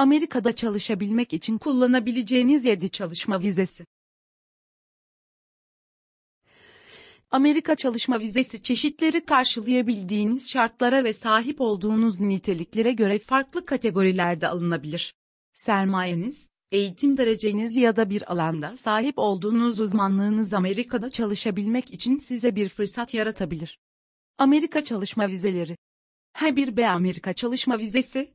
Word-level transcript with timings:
Amerika'da 0.00 0.52
çalışabilmek 0.52 1.32
için 1.32 1.58
kullanabileceğiniz 1.58 2.64
7 2.64 2.90
çalışma 2.90 3.40
vizesi. 3.40 3.86
Amerika 7.30 7.74
çalışma 7.74 8.20
vizesi 8.20 8.62
çeşitleri 8.62 9.24
karşılayabildiğiniz 9.24 10.50
şartlara 10.50 11.04
ve 11.04 11.12
sahip 11.12 11.60
olduğunuz 11.60 12.20
niteliklere 12.20 12.92
göre 12.92 13.18
farklı 13.18 13.66
kategorilerde 13.66 14.48
alınabilir. 14.48 15.14
Sermayeniz, 15.52 16.48
eğitim 16.72 17.16
dereceniz 17.16 17.76
ya 17.76 17.96
da 17.96 18.10
bir 18.10 18.32
alanda 18.32 18.76
sahip 18.76 19.18
olduğunuz 19.18 19.80
uzmanlığınız 19.80 20.52
Amerika'da 20.52 21.10
çalışabilmek 21.10 21.94
için 21.94 22.16
size 22.16 22.56
bir 22.56 22.68
fırsat 22.68 23.14
yaratabilir. 23.14 23.78
Amerika 24.38 24.84
çalışma 24.84 25.28
vizeleri 25.28 25.76
H1B 26.34 26.86
Amerika 26.86 27.32
çalışma 27.32 27.78
vizesi 27.78 28.34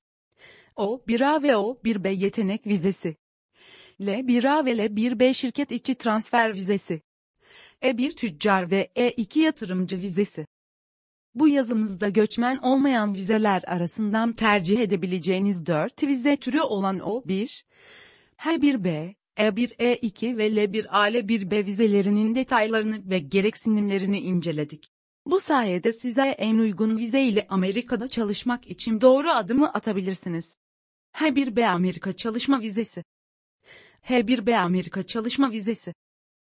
O1A 0.77 1.43
ve 1.43 1.49
O1B 1.49 2.15
yetenek 2.15 2.67
vizesi 2.67 3.15
L1A 3.99 4.65
ve 4.65 4.71
L1B 4.71 5.33
şirket 5.33 5.71
içi 5.71 5.95
transfer 5.95 6.53
vizesi 6.53 7.01
E1 7.81 8.15
tüccar 8.15 8.71
ve 8.71 8.91
E2 8.95 9.39
yatırımcı 9.39 9.97
vizesi 9.97 10.45
bu 11.35 11.47
yazımızda 11.47 12.09
göçmen 12.09 12.57
olmayan 12.57 13.13
vizeler 13.13 13.63
arasından 13.67 14.33
tercih 14.33 14.79
edebileceğiniz 14.79 15.65
4 15.65 16.03
vize 16.03 16.37
türü 16.37 16.61
olan 16.61 16.99
O1, 16.99 17.63
H1B, 18.37 19.15
E1, 19.37 19.75
E2 19.75 20.37
ve 20.37 20.47
L1A, 20.47 21.11
L1B 21.11 21.65
vizelerinin 21.65 22.35
detaylarını 22.35 23.09
ve 23.09 23.19
gereksinimlerini 23.19 24.19
inceledik. 24.19 24.91
Bu 25.25 25.39
sayede 25.39 25.93
size 25.93 26.21
en 26.21 26.57
uygun 26.57 26.97
vize 26.97 27.23
ile 27.23 27.45
Amerika'da 27.49 28.07
çalışmak 28.07 28.67
için 28.67 29.01
doğru 29.01 29.29
adımı 29.29 29.73
atabilirsiniz. 29.73 30.57
H1B 31.15 31.67
Amerika 31.67 32.13
Çalışma 32.13 32.59
Vizesi 32.61 33.03
H1B 34.03 34.57
Amerika 34.57 35.03
Çalışma 35.03 35.51
Vizesi 35.51 35.93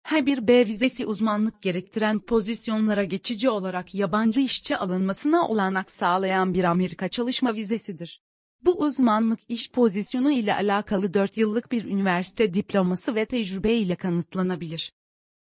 H1B 0.05 0.67
vizesi 0.67 1.07
uzmanlık 1.07 1.63
gerektiren 1.63 2.19
pozisyonlara 2.21 3.05
geçici 3.05 3.51
olarak 3.51 3.95
yabancı 3.95 4.41
işçi 4.41 4.77
alınmasına 4.77 5.49
olanak 5.49 5.91
sağlayan 5.91 6.55
bir 6.55 6.65
Amerika 6.65 7.09
çalışma 7.09 7.55
vizesidir. 7.55 8.21
Bu 8.65 8.73
uzmanlık 8.79 9.41
iş 9.49 9.71
pozisyonu 9.71 10.31
ile 10.31 10.55
alakalı 10.55 11.15
4 11.15 11.37
yıllık 11.37 11.73
bir 11.73 11.85
üniversite 11.85 12.55
diploması 12.55 13.15
ve 13.15 13.25
tecrübe 13.25 13.75
ile 13.75 13.97
kanıtlanabilir. 13.97 14.93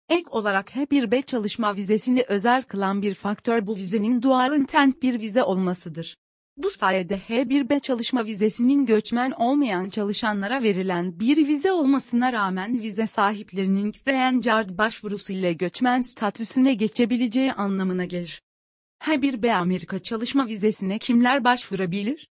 Ek 0.09 0.23
olarak 0.29 0.69
H1B 0.69 1.25
çalışma 1.25 1.75
vizesini 1.75 2.25
özel 2.27 2.63
kılan 2.63 3.01
bir 3.01 3.13
faktör 3.13 3.67
bu 3.67 3.75
vizenin 3.75 4.21
dual 4.21 4.55
intent 4.55 5.01
bir 5.01 5.19
vize 5.19 5.43
olmasıdır. 5.43 6.17
Bu 6.57 6.69
sayede 6.69 7.21
H1B 7.29 7.79
çalışma 7.79 8.25
vizesinin 8.25 8.85
göçmen 8.85 9.31
olmayan 9.31 9.89
çalışanlara 9.89 10.63
verilen 10.63 11.19
bir 11.19 11.47
vize 11.47 11.71
olmasına 11.71 12.33
rağmen 12.33 12.81
vize 12.81 13.07
sahiplerinin 13.07 13.93
Green 14.05 14.41
Card 14.41 14.69
başvurusu 14.77 15.33
ile 15.33 15.53
göçmen 15.53 16.01
statüsüne 16.01 16.73
geçebileceği 16.73 17.53
anlamına 17.53 18.05
gelir. 18.05 18.41
H1B 19.03 19.53
Amerika 19.53 19.99
çalışma 19.99 20.47
vizesine 20.47 20.99
kimler 20.99 21.43
başvurabilir? 21.43 22.29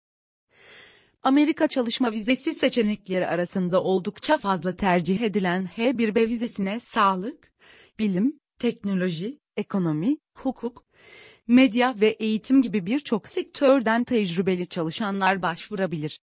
Amerika 1.22 1.68
çalışma 1.68 2.12
vizesi 2.12 2.54
seçenekleri 2.54 3.26
arasında 3.26 3.82
oldukça 3.82 4.38
fazla 4.38 4.76
tercih 4.76 5.20
edilen 5.20 5.70
H1B 5.76 6.28
vizesine 6.28 6.80
sağlık, 6.80 7.52
bilim, 7.98 8.40
teknoloji, 8.58 9.38
ekonomi, 9.56 10.16
hukuk, 10.34 10.84
medya 11.48 11.94
ve 12.00 12.08
eğitim 12.08 12.62
gibi 12.62 12.86
birçok 12.86 13.28
sektörden 13.28 14.04
tecrübeli 14.04 14.66
çalışanlar 14.66 15.42
başvurabilir. 15.42 16.20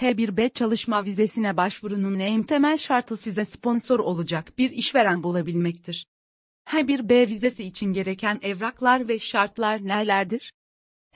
H1B 0.00 0.52
çalışma 0.52 1.04
vizesine 1.04 1.56
başvurunun 1.56 2.18
en 2.18 2.42
temel 2.42 2.78
şartı 2.78 3.16
size 3.16 3.44
sponsor 3.44 3.98
olacak 3.98 4.58
bir 4.58 4.70
işveren 4.70 5.22
bulabilmektir. 5.22 6.06
H1B 6.66 7.28
vizesi 7.28 7.64
için 7.64 7.92
gereken 7.92 8.38
evraklar 8.42 9.08
ve 9.08 9.18
şartlar 9.18 9.86
nelerdir? 9.86 10.52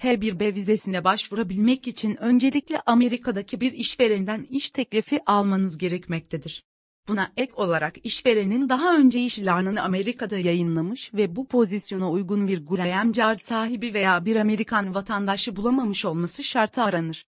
H1B 0.02 0.54
vizesine 0.54 1.04
başvurabilmek 1.04 1.88
için 1.88 2.16
öncelikle 2.16 2.80
Amerika'daki 2.80 3.60
bir 3.60 3.72
işverenden 3.72 4.42
iş 4.50 4.70
teklifi 4.70 5.20
almanız 5.26 5.78
gerekmektedir. 5.78 6.64
Buna 7.08 7.32
ek 7.36 7.52
olarak 7.56 8.06
işverenin 8.06 8.68
daha 8.68 8.96
önce 8.96 9.20
ilanını 9.20 9.82
Amerika'da 9.82 10.38
yayınlamış 10.38 11.14
ve 11.14 11.36
bu 11.36 11.48
pozisyona 11.48 12.10
uygun 12.10 12.48
bir 12.48 12.66
Graham 12.66 13.12
Card 13.12 13.40
sahibi 13.40 13.94
veya 13.94 14.24
bir 14.24 14.36
Amerikan 14.36 14.94
vatandaşı 14.94 15.56
bulamamış 15.56 16.04
olması 16.04 16.44
şartı 16.44 16.82
aranır. 16.82 17.24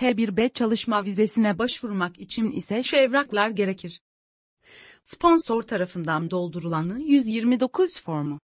H1B 0.00 0.52
çalışma 0.52 1.04
vizesine 1.04 1.58
başvurmak 1.58 2.18
için 2.18 2.50
ise 2.50 2.82
şu 2.82 2.96
evraklar 2.96 3.50
gerekir. 3.50 4.00
Sponsor 5.04 5.62
tarafından 5.62 6.30
doldurulan 6.30 6.98
129 6.98 8.00
formu. 8.00 8.40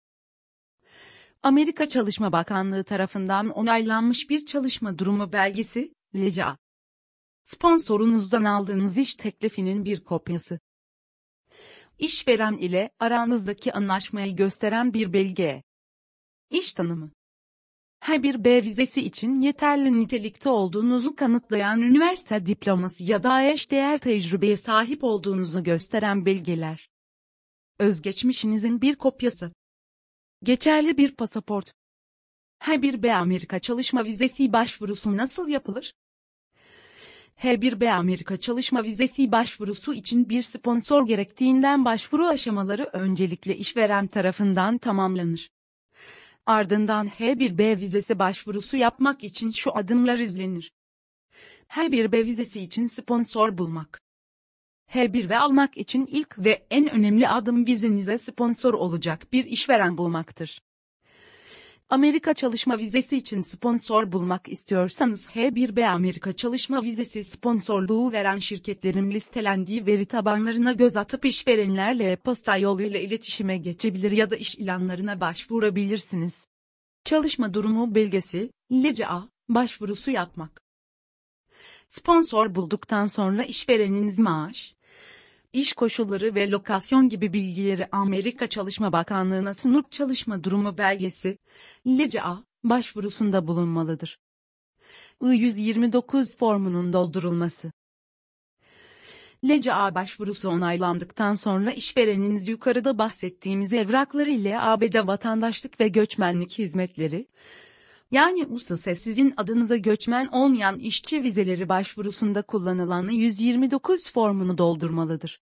Amerika 1.42 1.88
Çalışma 1.88 2.32
Bakanlığı 2.32 2.84
tarafından 2.84 3.48
onaylanmış 3.48 4.30
bir 4.30 4.46
çalışma 4.46 4.98
durumu 4.98 5.32
belgesi, 5.32 5.94
LCA. 6.14 6.56
Sponsorunuzdan 7.46 8.44
aldığınız 8.44 8.98
iş 8.98 9.14
teklifinin 9.14 9.84
bir 9.84 10.04
kopyası. 10.04 10.58
İşveren 11.98 12.56
ile 12.56 12.90
aranızdaki 12.98 13.72
anlaşmayı 13.72 14.36
gösteren 14.36 14.94
bir 14.94 15.12
belge. 15.12 15.62
İş 16.50 16.74
tanımı. 16.74 17.10
Her 18.00 18.22
bir 18.22 18.44
B 18.44 18.62
vizesi 18.62 19.00
için 19.00 19.40
yeterli 19.40 20.00
nitelikte 20.00 20.48
olduğunuzu 20.48 21.16
kanıtlayan 21.16 21.82
üniversite 21.82 22.46
diploması 22.46 23.04
ya 23.04 23.22
da 23.22 23.42
eşdeğer 23.42 23.98
tecrübeye 23.98 24.56
sahip 24.56 25.04
olduğunuzu 25.04 25.64
gösteren 25.64 26.26
belgeler. 26.26 26.90
Özgeçmişinizin 27.78 28.80
bir 28.80 28.94
kopyası. 28.94 29.52
Geçerli 30.42 30.96
bir 30.96 31.14
pasaport. 31.14 31.72
Her 32.58 32.82
bir 32.82 33.02
B 33.02 33.14
Amerika 33.14 33.58
çalışma 33.58 34.04
vizesi 34.04 34.52
başvurusu 34.52 35.16
nasıl 35.16 35.48
yapılır? 35.48 35.92
H1B 37.42 37.90
Amerika 37.90 38.36
çalışma 38.36 38.84
vizesi 38.84 39.32
başvurusu 39.32 39.94
için 39.94 40.28
bir 40.28 40.42
sponsor 40.42 41.06
gerektiğinden 41.06 41.84
başvuru 41.84 42.26
aşamaları 42.26 42.90
öncelikle 42.92 43.56
işveren 43.56 44.06
tarafından 44.06 44.78
tamamlanır. 44.78 45.50
Ardından 46.46 47.08
H1B 47.08 47.80
vizesi 47.80 48.18
başvurusu 48.18 48.76
yapmak 48.76 49.24
için 49.24 49.50
şu 49.50 49.76
adımlar 49.76 50.18
izlenir. 50.18 50.72
H1B 51.68 52.24
vizesi 52.24 52.60
için 52.60 52.86
sponsor 52.86 53.58
bulmak. 53.58 54.00
H1B 54.92 55.36
almak 55.36 55.76
için 55.76 56.06
ilk 56.06 56.38
ve 56.38 56.66
en 56.70 56.90
önemli 56.90 57.28
adım 57.28 57.66
vizenize 57.66 58.18
sponsor 58.18 58.74
olacak 58.74 59.32
bir 59.32 59.44
işveren 59.44 59.98
bulmaktır. 59.98 60.60
Amerika 61.90 62.34
çalışma 62.34 62.78
vizesi 62.78 63.16
için 63.16 63.40
sponsor 63.40 64.12
bulmak 64.12 64.48
istiyorsanız 64.48 65.26
H1B 65.26 65.86
Amerika 65.86 66.32
çalışma 66.32 66.82
vizesi 66.82 67.24
sponsorluğu 67.24 68.12
veren 68.12 68.38
şirketlerin 68.38 69.10
listelendiği 69.10 69.86
veri 69.86 70.06
tabanlarına 70.06 70.72
göz 70.72 70.96
atıp 70.96 71.24
işverenlerle 71.24 72.16
posta 72.16 72.56
yoluyla 72.56 73.00
iletişime 73.00 73.58
geçebilir 73.58 74.10
ya 74.10 74.30
da 74.30 74.36
iş 74.36 74.54
ilanlarına 74.54 75.20
başvurabilirsiniz. 75.20 76.48
Çalışma 77.04 77.54
durumu 77.54 77.94
belgesi, 77.94 78.50
LCA, 78.72 79.28
başvurusu 79.48 80.10
yapmak. 80.10 80.62
Sponsor 81.88 82.54
bulduktan 82.54 83.06
sonra 83.06 83.42
işvereniniz 83.44 84.18
maaş, 84.18 84.75
iş 85.52 85.72
koşulları 85.72 86.34
ve 86.34 86.50
lokasyon 86.50 87.08
gibi 87.08 87.32
bilgileri 87.32 87.88
Amerika 87.92 88.46
Çalışma 88.46 88.92
Bakanlığı'na 88.92 89.54
sunup 89.54 89.92
çalışma 89.92 90.44
durumu 90.44 90.78
belgesi, 90.78 91.38
LCA, 91.86 92.44
başvurusunda 92.64 93.46
bulunmalıdır. 93.46 94.18
I-129 95.22 96.38
formunun 96.38 96.92
doldurulması 96.92 97.72
LCA 99.44 99.94
başvurusu 99.94 100.48
onaylandıktan 100.48 101.34
sonra 101.34 101.70
işvereniniz 101.70 102.48
yukarıda 102.48 102.98
bahsettiğimiz 102.98 103.72
evraklar 103.72 104.26
ile 104.26 104.60
ABD 104.60 105.06
vatandaşlık 105.06 105.80
ve 105.80 105.88
göçmenlik 105.88 106.58
hizmetleri, 106.58 107.26
yani 108.10 108.46
USS 108.46 108.82
sizin 108.98 109.34
adınıza 109.36 109.76
göçmen 109.76 110.26
olmayan 110.26 110.78
işçi 110.78 111.22
vizeleri 111.22 111.68
başvurusunda 111.68 112.42
kullanılan 112.42 113.08
129 113.08 114.12
formunu 114.12 114.58
doldurmalıdır. 114.58 115.40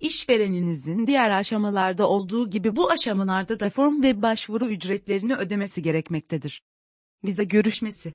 İşvereninizin 0.00 1.06
diğer 1.06 1.30
aşamalarda 1.30 2.08
olduğu 2.08 2.50
gibi 2.50 2.76
bu 2.76 2.90
aşamalarda 2.90 3.60
da 3.60 3.70
form 3.70 4.02
ve 4.02 4.22
başvuru 4.22 4.66
ücretlerini 4.66 5.36
ödemesi 5.36 5.82
gerekmektedir. 5.82 6.62
Vize 7.24 7.44
görüşmesi 7.44 8.12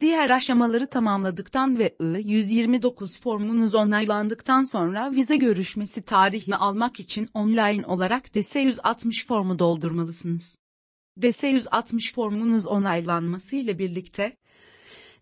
Diğer 0.00 0.30
aşamaları 0.30 0.86
tamamladıktan 0.86 1.78
ve 1.78 1.96
I-129 2.00 3.22
formunuz 3.22 3.74
onaylandıktan 3.74 4.62
sonra 4.62 5.12
vize 5.12 5.36
görüşmesi 5.36 6.02
tarihini 6.02 6.56
almak 6.56 7.00
için 7.00 7.28
online 7.34 7.86
olarak 7.86 8.26
DS-160 8.26 9.26
formu 9.26 9.58
doldurmalısınız. 9.58 10.61
DS-160 11.20 12.14
formunuz 12.14 12.66
onaylanması 12.66 13.56
ile 13.56 13.78
birlikte 13.78 14.36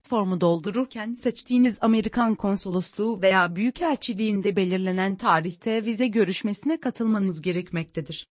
Formu 0.03 0.41
doldururken 0.41 1.13
seçtiğiniz 1.13 1.79
Amerikan 1.81 2.35
konsolosluğu 2.35 3.23
veya 3.23 3.57
büyükelçiliğinde 3.57 4.57
belirlenen 4.57 5.17
tarihte 5.17 5.85
vize 5.85 6.07
görüşmesine 6.07 6.81
katılmanız 6.81 7.43
gerekmektedir. 7.43 8.29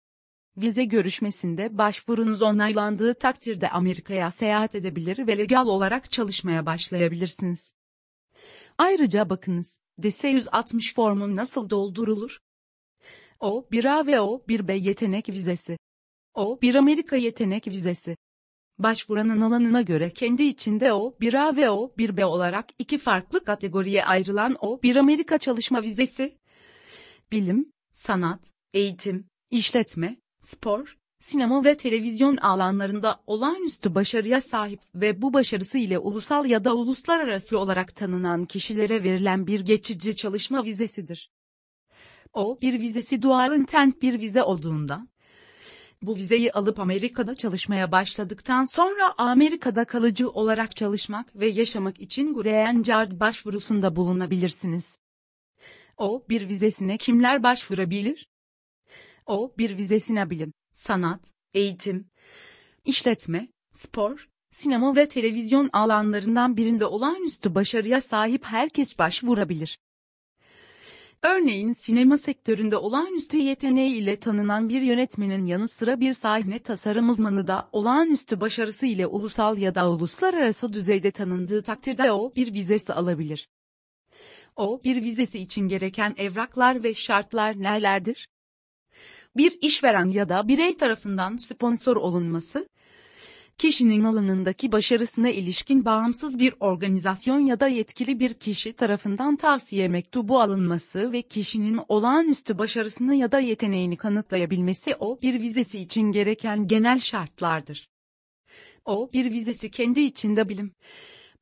Vize 0.57 0.85
görüşmesinde 0.85 1.77
başvurunuz 1.77 2.41
onaylandığı 2.41 3.13
takdirde 3.13 3.69
Amerika'ya 3.69 4.31
seyahat 4.31 4.75
edebilir 4.75 5.27
ve 5.27 5.37
legal 5.37 5.67
olarak 5.67 6.11
çalışmaya 6.11 6.65
başlayabilirsiniz. 6.65 7.73
Ayrıca 8.77 9.29
bakınız, 9.29 9.79
DS-160 10.01 10.95
formu 10.95 11.35
nasıl 11.35 11.69
doldurulur? 11.69 12.39
O, 13.39 13.65
1A 13.71 14.07
ve 14.07 14.21
O, 14.21 14.41
1B 14.47 14.79
yetenek 14.79 15.29
vizesi. 15.29 15.77
O, 16.37 16.61
bir 16.61 16.75
Amerika 16.75 17.15
yetenek 17.15 17.67
vizesi. 17.67 18.17
Başvuranın 18.79 19.41
alanına 19.41 19.81
göre 19.81 20.13
kendi 20.13 20.43
içinde 20.43 20.93
O, 20.93 21.15
1A 21.21 21.57
ve 21.57 21.69
O, 21.69 21.91
1B 21.97 22.23
olarak 22.23 22.65
iki 22.79 22.97
farklı 22.97 23.43
kategoriye 23.43 24.05
ayrılan 24.05 24.57
O, 24.59 24.81
bir 24.83 24.95
Amerika 24.95 25.37
çalışma 25.37 25.83
vizesi. 25.83 26.37
Bilim, 27.31 27.71
sanat, 27.93 28.39
eğitim, 28.73 29.27
işletme, 29.51 30.17
spor, 30.41 30.97
sinema 31.19 31.65
ve 31.65 31.77
televizyon 31.77 32.37
alanlarında 32.37 33.19
olağanüstü 33.27 33.95
başarıya 33.95 34.41
sahip 34.41 34.79
ve 34.95 35.21
bu 35.21 35.33
başarısı 35.33 35.77
ile 35.77 35.99
ulusal 35.99 36.45
ya 36.45 36.63
da 36.63 36.75
uluslararası 36.75 37.59
olarak 37.59 37.95
tanınan 37.95 38.45
kişilere 38.45 39.03
verilen 39.03 39.47
bir 39.47 39.59
geçici 39.59 40.15
çalışma 40.15 40.63
vizesidir. 40.63 41.31
O 42.33 42.61
bir 42.61 42.79
vizesi 42.79 43.21
dual 43.21 43.55
intent 43.55 44.01
bir 44.01 44.19
vize 44.19 44.43
olduğundan, 44.43 45.09
bu 46.01 46.15
vizeyi 46.15 46.51
alıp 46.51 46.79
Amerika'da 46.79 47.35
çalışmaya 47.35 47.91
başladıktan 47.91 48.65
sonra 48.65 49.13
Amerika'da 49.17 49.85
kalıcı 49.85 50.29
olarak 50.29 50.75
çalışmak 50.75 51.35
ve 51.35 51.47
yaşamak 51.47 51.99
için 51.99 52.33
Green 52.33 52.83
Card 52.83 53.11
başvurusunda 53.11 53.95
bulunabilirsiniz. 53.95 54.99
O 55.97 56.25
bir 56.29 56.49
vizesine 56.49 56.97
kimler 56.97 57.43
başvurabilir? 57.43 58.27
O 59.25 59.53
bir 59.57 59.77
vizesine 59.77 60.29
bilim, 60.29 60.53
sanat, 60.73 61.21
eğitim, 61.53 62.09
işletme, 62.85 63.47
spor, 63.73 64.29
sinema 64.51 64.95
ve 64.95 65.09
televizyon 65.09 65.69
alanlarından 65.73 66.57
birinde 66.57 66.85
olağanüstü 66.85 67.55
başarıya 67.55 68.01
sahip 68.01 68.45
herkes 68.45 68.99
başvurabilir. 68.99 69.79
Örneğin 71.27 71.73
sinema 71.73 72.17
sektöründe 72.17 72.77
olağanüstü 72.77 73.37
yeteneği 73.37 73.95
ile 73.95 74.19
tanınan 74.19 74.69
bir 74.69 74.81
yönetmenin 74.81 75.45
yanı 75.45 75.67
sıra 75.67 75.99
bir 75.99 76.13
sahne 76.13 76.59
tasarım 76.59 77.09
uzmanı 77.09 77.47
da 77.47 77.69
olağanüstü 77.71 78.41
başarısı 78.41 78.85
ile 78.85 79.07
ulusal 79.07 79.57
ya 79.57 79.75
da 79.75 79.91
uluslararası 79.91 80.73
düzeyde 80.73 81.11
tanındığı 81.11 81.61
takdirde 81.61 82.11
o 82.11 82.35
bir 82.35 82.53
vizesi 82.53 82.93
alabilir. 82.93 83.49
O 84.55 84.81
bir 84.83 85.03
vizesi 85.03 85.39
için 85.39 85.67
gereken 85.67 86.13
evraklar 86.17 86.83
ve 86.83 86.93
şartlar 86.93 87.59
nelerdir? 87.59 88.27
Bir 89.37 89.57
işveren 89.61 90.07
ya 90.07 90.29
da 90.29 90.47
birey 90.47 90.77
tarafından 90.77 91.37
sponsor 91.37 91.95
olunması, 91.95 92.67
kişinin 93.57 94.03
alanındaki 94.03 94.71
başarısına 94.71 95.29
ilişkin 95.29 95.85
bağımsız 95.85 96.39
bir 96.39 96.53
organizasyon 96.59 97.39
ya 97.39 97.59
da 97.59 97.67
yetkili 97.67 98.19
bir 98.19 98.33
kişi 98.33 98.73
tarafından 98.73 99.35
tavsiye 99.35 99.87
mektubu 99.87 100.41
alınması 100.41 101.11
ve 101.11 101.21
kişinin 101.21 101.79
olağanüstü 101.87 102.57
başarısını 102.57 103.15
ya 103.15 103.31
da 103.31 103.39
yeteneğini 103.39 103.97
kanıtlayabilmesi 103.97 104.95
o 104.99 105.21
bir 105.21 105.41
vizesi 105.41 105.79
için 105.79 106.01
gereken 106.01 106.67
genel 106.67 106.99
şartlardır. 106.99 107.89
O 108.85 109.09
bir 109.13 109.31
vizesi 109.31 109.71
kendi 109.71 110.01
içinde 110.01 110.49
bilim, 110.49 110.73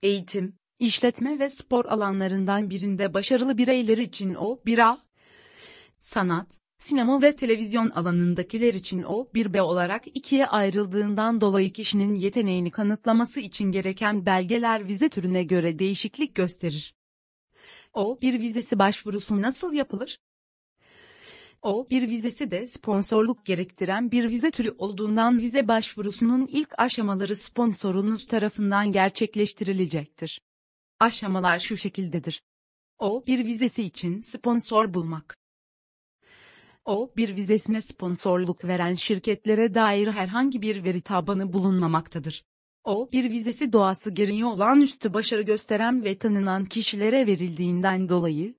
eğitim, 0.03 0.55
işletme 0.79 1.39
ve 1.39 1.49
spor 1.49 1.85
alanlarından 1.85 2.69
birinde 2.69 3.13
başarılı 3.13 3.57
bireyler 3.57 3.97
için 3.97 4.35
o 4.35 4.59
bira, 4.65 4.97
sanat, 5.99 6.47
Sinema 6.85 7.21
ve 7.21 7.35
televizyon 7.35 7.89
alanındakiler 7.89 8.73
için 8.73 9.03
o 9.03 9.29
bir 9.33 9.53
B 9.53 9.61
olarak 9.61 10.07
ikiye 10.07 10.47
ayrıldığından 10.47 11.41
dolayı 11.41 11.73
kişinin 11.73 12.15
yeteneğini 12.15 12.71
kanıtlaması 12.71 13.39
için 13.39 13.71
gereken 13.71 14.25
belgeler 14.25 14.87
vize 14.87 15.09
türüne 15.09 15.43
göre 15.43 15.79
değişiklik 15.79 16.35
gösterir. 16.35 16.95
O 17.93 18.21
bir 18.21 18.39
vizesi 18.39 18.79
başvurusu 18.79 19.41
nasıl 19.41 19.73
yapılır? 19.73 20.19
O 21.61 21.87
bir 21.89 22.09
vizesi 22.09 22.51
de 22.51 22.67
sponsorluk 22.67 23.45
gerektiren 23.45 24.11
bir 24.11 24.29
vize 24.29 24.51
türü 24.51 24.75
olduğundan 24.77 25.39
vize 25.39 25.67
başvurusunun 25.67 26.47
ilk 26.47 26.79
aşamaları 26.79 27.35
sponsorunuz 27.35 28.27
tarafından 28.27 28.91
gerçekleştirilecektir. 28.91 30.41
Aşamalar 30.99 31.59
şu 31.59 31.77
şekildedir. 31.77 32.41
O 32.97 33.23
bir 33.27 33.45
vizesi 33.45 33.83
için 33.83 34.21
sponsor 34.21 34.93
bulmak. 34.93 35.44
O, 36.85 37.11
bir 37.17 37.35
vizesine 37.35 37.81
sponsorluk 37.81 38.65
veren 38.65 38.93
şirketlere 38.93 39.73
dair 39.73 40.07
herhangi 40.07 40.61
bir 40.61 40.83
veri 40.83 41.01
tabanı 41.01 41.53
bulunmamaktadır. 41.53 42.43
O, 42.83 43.09
bir 43.11 43.29
vizesi 43.29 43.73
doğası 43.73 44.11
gereği 44.11 44.45
olağanüstü 44.45 45.13
başarı 45.13 45.41
gösteren 45.41 46.03
ve 46.03 46.17
tanınan 46.17 46.65
kişilere 46.65 47.27
verildiğinden 47.27 48.09
dolayı, 48.09 48.55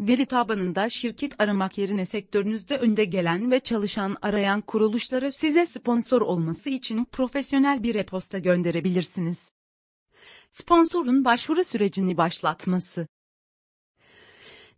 veri 0.00 0.26
tabanında 0.26 0.88
şirket 0.88 1.40
aramak 1.40 1.78
yerine 1.78 2.06
sektörünüzde 2.06 2.78
önde 2.78 3.04
gelen 3.04 3.50
ve 3.50 3.60
çalışan 3.60 4.16
arayan 4.22 4.60
kuruluşlara 4.60 5.32
size 5.32 5.66
sponsor 5.66 6.20
olması 6.20 6.70
için 6.70 7.04
profesyonel 7.04 7.82
bir 7.82 7.94
e-posta 7.94 8.38
gönderebilirsiniz. 8.38 9.50
Sponsorun 10.50 11.24
başvuru 11.24 11.64
sürecini 11.64 12.16
başlatması 12.16 13.06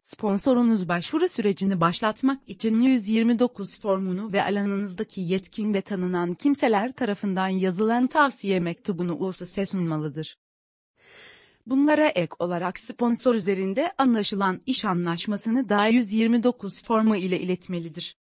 Sponsorunuz 0.06 0.88
başvuru 0.88 1.28
sürecini 1.28 1.80
başlatmak 1.80 2.40
için 2.46 2.80
129 2.80 3.80
formunu 3.80 4.32
ve 4.32 4.42
alanınızdaki 4.42 5.20
yetkin 5.20 5.74
ve 5.74 5.80
tanınan 5.80 6.34
kimseler 6.34 6.92
tarafından 6.92 7.48
yazılan 7.48 8.06
tavsiye 8.06 8.60
mektubunu 8.60 9.16
USS'e 9.16 9.66
sunmalıdır. 9.66 10.38
Bunlara 11.66 12.08
ek 12.08 12.32
olarak 12.38 12.78
sponsor 12.78 13.34
üzerinde 13.34 13.92
anlaşılan 13.98 14.60
iş 14.66 14.84
anlaşmasını 14.84 15.68
da 15.68 15.86
129 15.86 16.82
formu 16.82 17.16
ile 17.16 17.40
iletmelidir. 17.40 18.16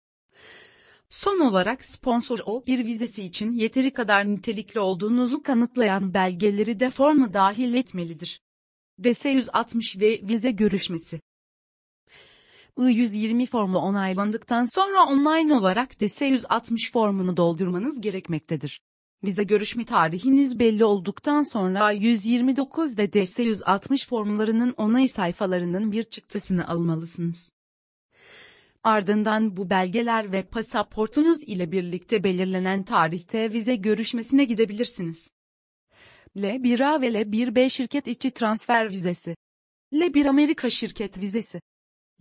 Son 1.10 1.40
olarak 1.40 1.86
sponsor 1.86 2.40
o 2.46 2.66
bir 2.66 2.86
vizesi 2.86 3.24
için 3.24 3.52
yeteri 3.52 3.94
kadar 3.94 4.26
nitelikli 4.26 4.80
olduğunuzu 4.80 5.44
kanıtlayan 5.44 6.14
belgeleri 6.14 6.80
de 6.80 6.90
formu 6.90 7.34
dahil 7.34 7.74
etmelidir. 7.74 8.42
DS 9.04 9.26
160 9.26 10.00
ve 10.00 10.20
vize 10.24 10.52
görüşmesi 10.52 11.20
I-120 12.78 13.46
formu 13.46 13.78
onaylandıktan 13.78 14.66
sonra 14.66 15.06
online 15.06 15.54
olarak 15.54 15.94
DS-160 16.02 16.92
formunu 16.92 17.38
doldurmanız 17.38 18.02
gerekmektedir. 18.02 18.82
Vize 19.24 19.44
görüşme 19.44 19.86
tarihiniz 19.86 20.60
belli 20.60 20.86
olduktan 20.86 21.44
sonra 21.44 21.92
129 21.92 22.98
ve 22.98 23.06
DS-160 23.06 24.08
formlarının 24.08 24.74
onay 24.78 25.08
sayfalarının 25.08 25.92
bir 25.92 26.04
çıktısını 26.04 26.68
almalısınız. 26.68 27.52
Ardından 28.84 29.58
bu 29.58 29.70
belgeler 29.70 30.32
ve 30.32 30.44
pasaportunuz 30.44 31.44
ile 31.44 31.72
birlikte 31.72 32.24
belirlenen 32.24 32.84
tarihte 32.84 33.52
vize 33.52 33.76
görüşmesine 33.76 34.44
gidebilirsiniz. 34.44 35.32
L1A 36.36 37.02
ve 37.02 37.08
L1B 37.08 37.70
şirket 37.70 38.08
içi 38.08 38.32
transfer 38.32 38.90
vizesi. 38.90 39.36
L1 39.94 40.30
Amerika 40.30 40.70
şirket 40.70 41.18
vizesi. 41.18 41.62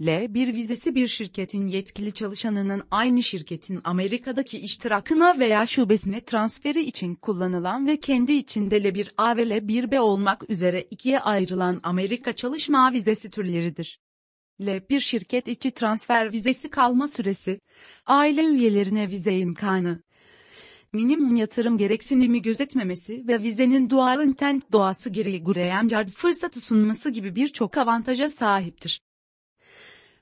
L1 0.00 0.54
vizesi 0.54 0.94
bir 0.94 1.08
şirketin 1.08 1.66
yetkili 1.66 2.12
çalışanının 2.12 2.82
aynı 2.90 3.22
şirketin 3.22 3.80
Amerika'daki 3.84 4.58
iştirakına 4.58 5.38
veya 5.38 5.66
şubesine 5.66 6.24
transferi 6.24 6.80
için 6.80 7.14
kullanılan 7.14 7.86
ve 7.86 8.00
kendi 8.00 8.32
içinde 8.32 8.78
L1A 8.78 9.36
ve 9.36 9.42
L1B 9.42 9.98
olmak 9.98 10.50
üzere 10.50 10.86
ikiye 10.90 11.20
ayrılan 11.20 11.80
Amerika 11.82 12.32
çalışma 12.32 12.92
vizesi 12.92 13.30
türleridir. 13.30 14.00
L1 14.60 15.00
şirket 15.00 15.48
içi 15.48 15.70
transfer 15.70 16.32
vizesi 16.32 16.70
kalma 16.70 17.08
süresi, 17.08 17.60
aile 18.06 18.44
üyelerine 18.44 19.08
vize 19.08 19.38
imkanı, 19.38 20.02
minimum 20.92 21.36
yatırım 21.36 21.78
gereksinimi 21.78 22.42
gözetmemesi 22.42 23.28
ve 23.28 23.42
vizenin 23.42 23.90
dual 23.90 24.26
intent 24.26 24.72
doğası 24.72 25.10
gereği 25.10 25.44
green 25.44 25.88
card 25.88 26.08
fırsatı 26.08 26.60
sunması 26.60 27.10
gibi 27.10 27.36
birçok 27.36 27.76
avantaja 27.76 28.28
sahiptir. 28.28 29.00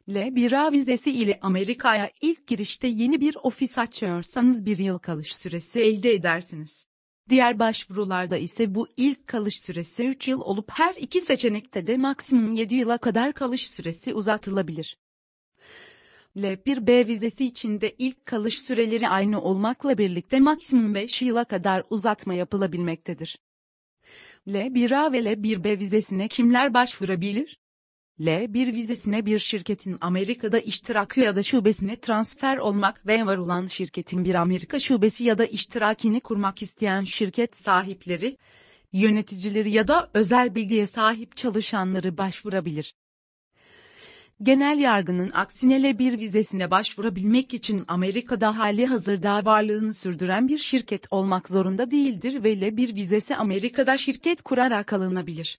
L1A 0.09 0.73
vizesi 0.73 1.11
ile 1.11 1.39
Amerika'ya 1.43 2.11
ilk 2.21 2.47
girişte 2.47 2.89
yeni 2.89 3.21
bir 3.21 3.37
ofis 3.43 3.79
açıyorsanız 3.79 4.67
bir 4.67 4.79
yıl 4.79 4.99
kalış 4.99 5.37
süresi 5.37 5.81
elde 5.81 6.13
edersiniz. 6.13 6.89
Diğer 7.29 7.59
başvurularda 7.59 8.37
ise 8.37 8.75
bu 8.75 8.89
ilk 8.97 9.27
kalış 9.27 9.61
süresi 9.61 10.09
3 10.09 10.29
yıl 10.29 10.41
olup 10.41 10.71
her 10.71 10.95
iki 10.95 11.21
seçenekte 11.21 11.87
de 11.87 11.97
maksimum 11.97 12.55
7 12.55 12.75
yıla 12.75 12.99
kadar 12.99 13.33
kalış 13.33 13.71
süresi 13.71 14.15
uzatılabilir. 14.15 14.99
L1B 16.37 17.07
vizesi 17.07 17.47
için 17.47 17.81
de 17.81 17.95
ilk 17.99 18.27
kalış 18.27 18.63
süreleri 18.63 19.09
aynı 19.09 19.43
olmakla 19.43 19.99
birlikte 19.99 20.41
maksimum 20.41 20.95
5 20.95 21.23
yıla 21.23 21.45
kadar 21.45 21.85
uzatma 21.91 22.35
yapılabilmektedir. 22.35 23.39
L1A 24.47 25.13
ve 25.13 25.19
L1B 25.19 25.79
vizesine 25.79 26.29
kimler 26.29 26.75
başvurabilir? 26.75 27.59
L1 28.21 28.73
vizesine 28.73 29.27
bir 29.27 29.39
şirketin 29.39 29.99
Amerika'da 30.01 30.59
iştirakı 30.59 31.21
ya 31.21 31.37
da 31.37 31.43
şubesine 31.43 32.01
transfer 32.01 32.57
olmak 32.57 33.07
ve 33.07 33.27
var 33.27 33.37
olan 33.37 33.67
şirketin 33.67 34.25
bir 34.25 34.35
Amerika 34.35 34.79
şubesi 34.79 35.25
ya 35.25 35.39
da 35.39 35.45
iştirakini 35.45 36.21
kurmak 36.21 36.63
isteyen 36.63 37.05
şirket 37.05 37.57
sahipleri, 37.57 38.37
yöneticileri 38.93 39.71
ya 39.71 39.89
da 39.89 40.11
özel 40.15 40.55
bilgiye 40.55 40.87
sahip 40.87 41.37
çalışanları 41.37 42.19
başvurabilir. 42.19 42.95
Genel 44.43 44.79
yargının 44.79 45.31
aksine 45.35 45.77
L1 45.77 46.19
vizesine 46.19 46.71
başvurabilmek 46.71 47.55
için 47.55 47.85
Amerika'da 47.89 48.59
hali 48.59 48.87
hazırda 48.87 49.45
varlığını 49.45 49.95
sürdüren 49.95 50.49
bir 50.49 50.59
şirket 50.59 51.07
olmak 51.11 51.49
zorunda 51.49 51.91
değildir 51.91 52.45
ve 52.45 52.53
L1 52.53 52.97
vizesi 52.97 53.37
Amerika'da 53.37 53.99
şirket 53.99 54.43
kurarak 54.43 54.93
alınabilir. 54.93 55.59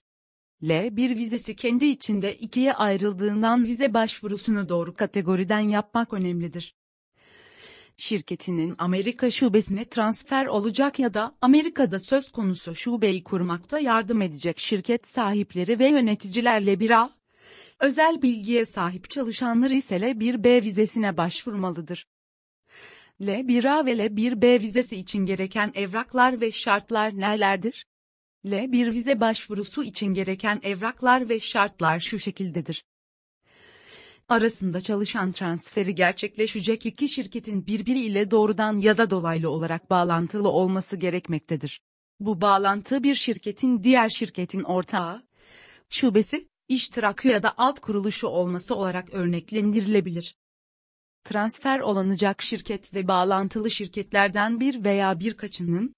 L1 0.62 1.16
vizesi 1.16 1.56
kendi 1.56 1.86
içinde 1.86 2.36
ikiye 2.36 2.72
ayrıldığından 2.72 3.64
vize 3.64 3.94
başvurusunu 3.94 4.68
doğru 4.68 4.94
kategoriden 4.94 5.60
yapmak 5.60 6.12
önemlidir. 6.12 6.74
Şirketinin 7.96 8.74
Amerika 8.78 9.30
şubesine 9.30 9.84
transfer 9.84 10.46
olacak 10.46 10.98
ya 10.98 11.14
da 11.14 11.34
Amerika'da 11.40 11.98
söz 11.98 12.32
konusu 12.32 12.74
şubeyi 12.74 13.24
kurmakta 13.24 13.78
yardım 13.78 14.22
edecek 14.22 14.58
şirket 14.58 15.08
sahipleri 15.08 15.78
ve 15.78 15.88
yöneticilerle 15.88 16.80
bir 16.80 16.90
A, 16.90 17.10
özel 17.80 18.22
bilgiye 18.22 18.64
sahip 18.64 19.10
çalışanlar 19.10 19.70
ise 19.70 19.96
L1B 19.96 20.62
vizesine 20.62 21.16
başvurmalıdır. 21.16 22.06
L1A 23.20 23.86
ve 23.86 23.92
L1B 23.92 24.60
vizesi 24.60 24.96
için 24.96 25.26
gereken 25.26 25.72
evraklar 25.74 26.40
ve 26.40 26.52
şartlar 26.52 27.18
nelerdir? 27.18 27.86
L1 28.44 28.92
vize 28.92 29.20
başvurusu 29.20 29.84
için 29.84 30.14
gereken 30.14 30.60
evraklar 30.62 31.28
ve 31.28 31.40
şartlar 31.40 32.00
şu 32.00 32.18
şekildedir. 32.18 32.84
Arasında 34.28 34.80
çalışan 34.80 35.32
transferi 35.32 35.94
gerçekleşecek 35.94 36.86
iki 36.86 37.08
şirketin 37.08 37.66
birbiriyle 37.66 38.30
doğrudan 38.30 38.76
ya 38.76 38.98
da 38.98 39.10
dolaylı 39.10 39.50
olarak 39.50 39.90
bağlantılı 39.90 40.48
olması 40.48 40.96
gerekmektedir. 40.96 41.80
Bu 42.20 42.40
bağlantı 42.40 43.02
bir 43.02 43.14
şirketin 43.14 43.82
diğer 43.82 44.08
şirketin 44.08 44.62
ortağı, 44.62 45.22
şubesi, 45.90 46.48
iştirakı 46.68 47.28
ya 47.28 47.42
da 47.42 47.54
alt 47.56 47.80
kuruluşu 47.80 48.26
olması 48.26 48.74
olarak 48.74 49.10
örneklendirilebilir. 49.10 50.36
Transfer 51.24 51.80
olanacak 51.80 52.42
şirket 52.42 52.94
ve 52.94 53.08
bağlantılı 53.08 53.70
şirketlerden 53.70 54.60
bir 54.60 54.84
veya 54.84 55.20
birkaçının, 55.20 55.94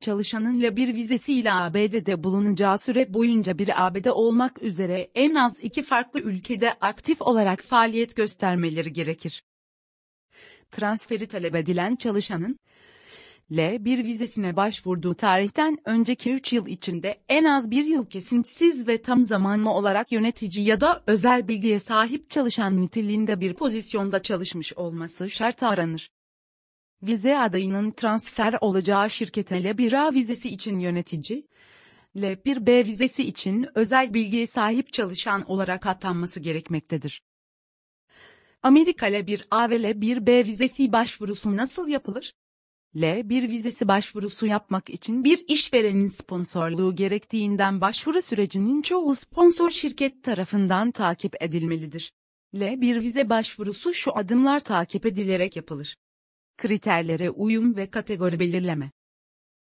çalışanın 0.00 0.60
L1 0.60 0.94
vizesiyle 0.94 1.52
ABD'de 1.52 2.24
bulunacağı 2.24 2.78
süre 2.78 3.14
boyunca 3.14 3.58
bir 3.58 3.86
ABD 3.86 4.06
olmak 4.06 4.62
üzere 4.62 5.10
en 5.14 5.34
az 5.34 5.58
iki 5.62 5.82
farklı 5.82 6.20
ülkede 6.20 6.72
aktif 6.72 7.22
olarak 7.22 7.62
faaliyet 7.62 8.16
göstermeleri 8.16 8.92
gerekir. 8.92 9.42
Transferi 10.70 11.26
talep 11.26 11.54
edilen 11.54 11.96
çalışanın, 11.96 12.58
L1 13.50 14.04
vizesine 14.04 14.56
başvurduğu 14.56 15.14
tarihten 15.14 15.78
önceki 15.84 16.32
3 16.32 16.52
yıl 16.52 16.66
içinde 16.66 17.20
en 17.28 17.44
az 17.44 17.70
bir 17.70 17.84
yıl 17.84 18.06
kesintisiz 18.06 18.88
ve 18.88 19.02
tam 19.02 19.24
zamanlı 19.24 19.70
olarak 19.70 20.12
yönetici 20.12 20.66
ya 20.66 20.80
da 20.80 21.02
özel 21.06 21.48
bilgiye 21.48 21.78
sahip 21.78 22.30
çalışan 22.30 22.80
niteliğinde 22.80 23.40
bir 23.40 23.54
pozisyonda 23.54 24.22
çalışmış 24.22 24.72
olması 24.72 25.30
şart 25.30 25.62
aranır. 25.62 26.10
Vize 27.02 27.38
adayının 27.38 27.90
transfer 27.90 28.54
olacağı 28.60 29.10
şirkete 29.10 29.56
L1A 29.56 30.14
vizesi 30.14 30.48
için 30.48 30.78
yönetici, 30.78 31.46
L1B 32.16 32.84
vizesi 32.84 33.28
için 33.28 33.66
özel 33.74 34.14
bilgiye 34.14 34.46
sahip 34.46 34.92
çalışan 34.92 35.50
olarak 35.50 35.86
atanması 35.86 36.40
gerekmektedir. 36.40 37.22
Amerika 38.62 39.08
L1A 39.08 39.70
ve 39.70 39.76
L1B 39.76 40.44
vizesi 40.44 40.92
başvurusu 40.92 41.56
nasıl 41.56 41.88
yapılır? 41.88 42.34
L1 42.96 43.48
vizesi 43.48 43.88
başvurusu 43.88 44.46
yapmak 44.46 44.90
için 44.90 45.24
bir 45.24 45.44
işverenin 45.48 46.08
sponsorluğu 46.08 46.96
gerektiğinden 46.96 47.80
başvuru 47.80 48.22
sürecinin 48.22 48.82
çoğu 48.82 49.14
sponsor 49.14 49.70
şirket 49.70 50.22
tarafından 50.22 50.90
takip 50.90 51.42
edilmelidir. 51.42 52.12
L1 52.54 53.00
vize 53.00 53.28
başvurusu 53.30 53.94
şu 53.94 54.18
adımlar 54.18 54.60
takip 54.60 55.06
edilerek 55.06 55.56
yapılır. 55.56 55.96
Kriterlere 56.56 57.30
uyum 57.30 57.76
ve 57.76 57.90
kategori 57.90 58.40
belirleme. 58.40 58.90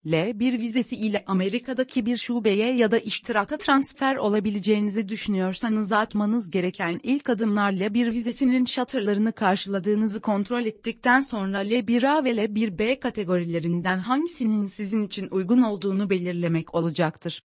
L1 0.05 0.59
vizesi 0.59 0.95
ile 0.95 1.24
Amerika'daki 1.27 2.05
bir 2.05 2.17
şubeye 2.17 2.75
ya 2.75 2.91
da 2.91 2.98
iştiraka 2.98 3.57
transfer 3.57 4.15
olabileceğinizi 4.15 5.09
düşünüyorsanız 5.09 5.91
atmanız 5.91 6.51
gereken 6.51 7.00
ilk 7.03 7.29
adımlar 7.29 7.71
L1 7.71 8.12
vizesinin 8.12 8.65
şatırlarını 8.65 9.31
karşıladığınızı 9.31 10.21
kontrol 10.21 10.65
ettikten 10.65 11.21
sonra 11.21 11.63
L1A 11.63 12.24
ve 12.24 12.31
L1B 12.31 13.00
kategorilerinden 13.00 13.98
hangisinin 14.00 14.65
sizin 14.65 15.03
için 15.03 15.27
uygun 15.31 15.62
olduğunu 15.62 16.09
belirlemek 16.09 16.75
olacaktır. 16.75 17.41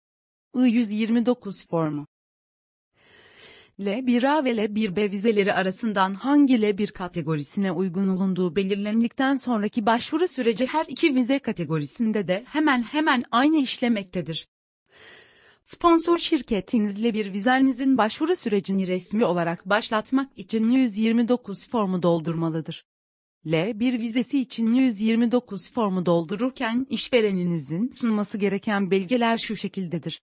I-129 0.54 1.68
formu 1.68 2.06
L1A 3.82 4.44
ve 4.44 4.50
L1B 4.50 5.10
vizeleri 5.10 5.52
arasından 5.52 6.14
hangi 6.14 6.54
L1 6.54 6.92
kategorisine 6.92 7.72
uygun 7.72 8.08
olunduğu 8.08 8.56
belirlendikten 8.56 9.36
sonraki 9.36 9.86
başvuru 9.86 10.28
süreci 10.28 10.66
her 10.66 10.84
iki 10.88 11.14
vize 11.14 11.38
kategorisinde 11.38 12.28
de 12.28 12.44
hemen 12.46 12.82
hemen 12.82 13.24
aynı 13.30 13.56
işlemektedir. 13.56 14.48
Sponsor 15.64 16.18
şirketinizle 16.18 17.14
bir 17.14 17.32
vizenizin 17.32 17.98
başvuru 17.98 18.36
sürecini 18.36 18.86
resmi 18.86 19.24
olarak 19.24 19.66
başlatmak 19.66 20.38
için 20.38 20.70
129 20.70 21.68
formu 21.68 22.02
doldurmalıdır. 22.02 22.84
L1 23.46 23.98
vizesi 23.98 24.40
için 24.40 24.74
129 24.74 25.72
formu 25.72 26.06
doldururken 26.06 26.86
işvereninizin 26.90 27.90
sunması 27.90 28.38
gereken 28.38 28.90
belgeler 28.90 29.38
şu 29.38 29.56
şekildedir. 29.56 30.20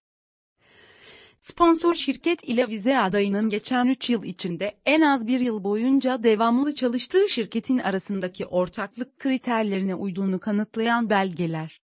Sponsor 1.40 1.94
şirket 1.94 2.44
ile 2.44 2.68
vize 2.68 2.98
adayının 2.98 3.48
geçen 3.48 3.86
3 3.86 4.10
yıl 4.10 4.24
içinde 4.24 4.80
en 4.86 5.00
az 5.00 5.26
bir 5.26 5.40
yıl 5.40 5.64
boyunca 5.64 6.22
devamlı 6.22 6.74
çalıştığı 6.74 7.28
şirketin 7.28 7.78
arasındaki 7.78 8.46
ortaklık 8.46 9.18
kriterlerine 9.18 9.94
uyduğunu 9.94 10.40
kanıtlayan 10.40 11.10
belgeler. 11.10 11.80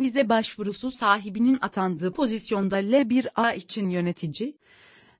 Vize 0.00 0.28
başvurusu 0.28 0.90
sahibinin 0.90 1.58
atandığı 1.60 2.12
pozisyonda 2.12 2.80
L1A 2.80 3.56
için 3.56 3.90
yönetici, 3.90 4.58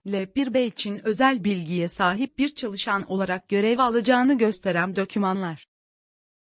L1B 0.07 0.67
için 0.67 1.07
özel 1.07 1.45
bilgiye 1.45 1.89
sahip 1.89 2.39
bir 2.39 2.55
çalışan 2.55 3.11
olarak 3.11 3.49
görev 3.49 3.79
alacağını 3.79 4.39
gösteren 4.39 4.97
dokümanlar. 4.97 5.67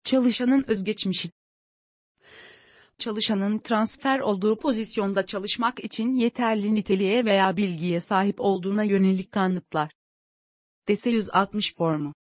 Çalışanın 0.05 0.65
özgeçmişi 0.69 1.31
çalışanın 2.99 3.59
transfer 3.59 4.21
olduğu 4.21 4.57
pozisyonda 4.59 5.27
çalışmak 5.27 5.85
için 5.85 6.15
yeterli 6.15 6.75
niteliğe 6.75 7.25
veya 7.25 7.57
bilgiye 7.57 8.01
sahip 8.01 8.41
olduğuna 8.41 8.85
yönelik 8.85 9.33
kanıtlar. 9.33 9.91
DS 10.89 11.07
160 11.07 11.75
formu 11.75 12.15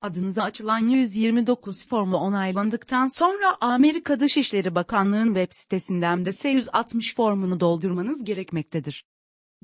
Adınıza 0.00 0.42
açılan 0.42 0.78
129 0.78 1.86
formu 1.86 2.16
onaylandıktan 2.16 3.08
sonra 3.08 3.56
Amerika 3.60 4.20
Dışişleri 4.20 4.74
Bakanlığı'nın 4.74 5.26
web 5.26 5.48
sitesinden 5.50 6.26
DS 6.26 6.44
160 6.44 7.14
formunu 7.14 7.60
doldurmanız 7.60 8.24
gerekmektedir. 8.24 9.04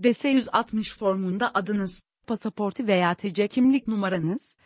DS 0.03 0.25
160 0.25 0.97
formunda 0.97 1.51
adınız, 1.55 2.03
pasaportu 2.27 2.87
veya 2.87 3.15
TC 3.15 3.49
kimlik 3.49 3.89
numaranız, 3.89 4.57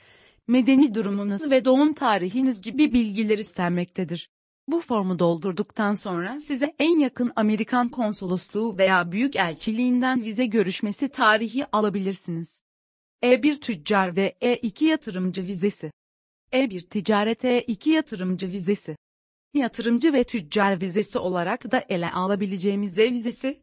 medeni 0.48 0.94
durumunuz 0.94 1.50
ve 1.50 1.64
doğum 1.64 1.94
tarihiniz 1.94 2.62
gibi 2.62 2.92
bilgiler 2.92 3.38
istenmektedir. 3.38 4.30
Bu 4.68 4.80
formu 4.80 5.18
doldurduktan 5.18 5.94
sonra 5.94 6.40
size 6.40 6.74
en 6.78 6.98
yakın 6.98 7.32
Amerikan 7.36 7.88
konsolosluğu 7.88 8.78
veya 8.78 9.12
büyükelçiliğinden 9.12 10.22
vize 10.22 10.46
görüşmesi 10.46 11.08
tarihi 11.08 11.66
alabilirsiniz. 11.72 12.62
E1 13.22 13.60
tüccar 13.60 14.16
ve 14.16 14.36
E2 14.40 14.84
yatırımcı 14.84 15.42
vizesi. 15.42 15.92
E1 16.52 16.88
ticaret 16.88 17.44
E2 17.44 17.88
yatırımcı 17.90 18.48
vizesi. 18.48 18.96
Yatırımcı 19.54 20.12
ve 20.12 20.24
tüccar 20.24 20.80
vizesi 20.80 21.18
olarak 21.18 21.72
da 21.72 21.84
ele 21.88 22.10
alabileceğimiz 22.10 22.98
E 22.98 23.10
vizesi, 23.10 23.62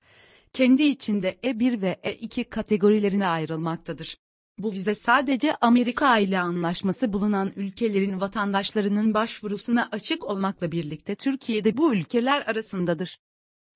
kendi 0.53 0.83
içinde 0.83 1.37
E1 1.43 1.81
ve 1.81 1.99
E2 2.03 2.43
kategorilerine 2.43 3.27
ayrılmaktadır. 3.27 4.17
Bu 4.59 4.71
vize 4.71 4.95
sadece 4.95 5.55
Amerika 5.55 6.17
ile 6.17 6.39
anlaşması 6.39 7.13
bulunan 7.13 7.51
ülkelerin 7.55 8.21
vatandaşlarının 8.21 9.13
başvurusuna 9.13 9.89
açık 9.91 10.25
olmakla 10.25 10.71
birlikte 10.71 11.15
Türkiye'de 11.15 11.77
bu 11.77 11.93
ülkeler 11.93 12.41
arasındadır. 12.47 13.19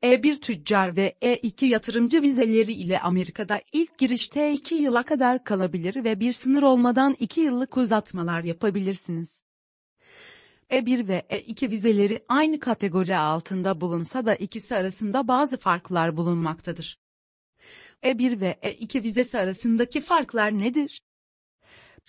E1 0.03 0.39
tüccar 0.39 0.95
ve 0.95 1.15
E2 1.21 1.65
yatırımcı 1.65 2.21
vizeleri 2.21 2.73
ile 2.73 2.99
Amerika'da 2.99 3.61
ilk 3.71 3.97
girişte 3.97 4.51
2 4.51 4.75
yıla 4.75 5.03
kadar 5.03 5.43
kalabilir 5.43 6.03
ve 6.03 6.19
bir 6.19 6.31
sınır 6.31 6.63
olmadan 6.63 7.15
2 7.19 7.41
yıllık 7.41 7.77
uzatmalar 7.77 8.43
yapabilirsiniz. 8.43 9.43
E1 10.69 11.07
ve 11.07 11.23
E2 11.29 11.71
vizeleri 11.71 12.25
aynı 12.27 12.59
kategori 12.59 13.17
altında 13.17 13.81
bulunsa 13.81 14.25
da 14.25 14.35
ikisi 14.35 14.75
arasında 14.75 15.27
bazı 15.27 15.57
farklar 15.57 16.17
bulunmaktadır. 16.17 17.02
E1 18.03 18.41
ve 18.41 18.57
E2 18.63 19.03
vizesi 19.03 19.39
arasındaki 19.39 20.01
farklar 20.01 20.59
nedir? 20.59 21.01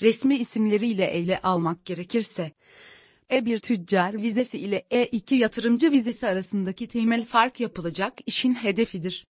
Resmi 0.03 0.37
isimleriyle 0.37 1.05
ele 1.05 1.41
almak 1.41 1.85
gerekirse, 1.85 2.53
E1 3.31 3.61
tüccar 3.61 4.15
vizesi 4.15 4.59
ile 4.59 4.87
E2 4.91 5.35
yatırımcı 5.35 5.93
vizesi 5.93 6.27
arasındaki 6.29 6.89
temel 6.89 7.25
fark 7.25 7.61
yapılacak 7.61 8.15
işin 8.27 8.55
hedefidir. 8.55 9.27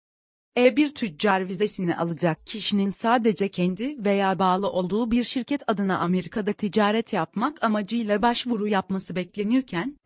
E1 0.56 0.94
tüccar 0.94 1.48
vizesini 1.48 1.96
alacak 1.96 2.46
kişinin 2.46 2.90
sadece 2.90 3.48
kendi 3.48 4.04
veya 4.04 4.38
bağlı 4.38 4.70
olduğu 4.70 5.10
bir 5.10 5.22
şirket 5.22 5.62
adına 5.66 5.98
Amerika'da 5.98 6.52
ticaret 6.52 7.12
yapmak 7.12 7.64
amacıyla 7.64 8.22
başvuru 8.22 8.68
yapması 8.68 9.16
beklenirken, 9.16 9.96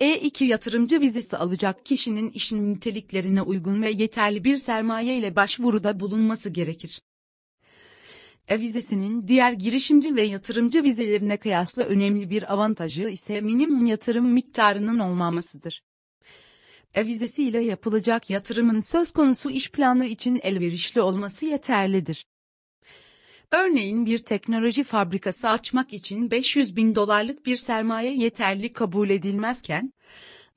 E2 0.00 0.44
yatırımcı 0.44 1.00
vizesi 1.00 1.36
alacak 1.36 1.86
kişinin 1.86 2.30
işin 2.30 2.74
niteliklerine 2.74 3.42
uygun 3.42 3.82
ve 3.82 3.90
yeterli 3.90 4.44
bir 4.44 4.56
sermaye 4.56 5.16
ile 5.16 5.36
başvuruda 5.36 6.00
bulunması 6.00 6.50
gerekir. 6.50 7.02
E 8.48 8.60
vizesinin 8.60 9.28
diğer 9.28 9.52
girişimci 9.52 10.16
ve 10.16 10.22
yatırımcı 10.22 10.84
vizelerine 10.84 11.36
kıyasla 11.36 11.82
önemli 11.82 12.30
bir 12.30 12.52
avantajı 12.52 13.08
ise 13.08 13.40
minimum 13.40 13.86
yatırım 13.86 14.32
miktarının 14.32 14.98
olmamasıdır. 14.98 15.82
E 16.94 17.06
vizesi 17.06 17.44
ile 17.44 17.60
yapılacak 17.64 18.30
yatırımın 18.30 18.80
söz 18.80 19.10
konusu 19.10 19.50
iş 19.50 19.70
planı 19.70 20.06
için 20.06 20.40
elverişli 20.42 21.00
olması 21.00 21.46
yeterlidir. 21.46 22.26
Örneğin 23.52 24.06
bir 24.06 24.18
teknoloji 24.18 24.84
fabrikası 24.84 25.48
açmak 25.48 25.92
için 25.92 26.30
500 26.30 26.76
bin 26.76 26.94
dolarlık 26.94 27.46
bir 27.46 27.56
sermaye 27.56 28.14
yeterli 28.14 28.72
kabul 28.72 29.10
edilmezken, 29.10 29.92